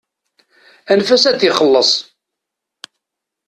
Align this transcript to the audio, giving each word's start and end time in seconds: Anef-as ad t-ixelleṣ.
Anef-as 0.91 1.23
ad 1.29 1.35
t-ixelleṣ. 1.39 1.91